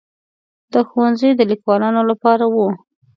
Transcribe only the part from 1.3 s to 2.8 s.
د لیکوالانو لپاره وو.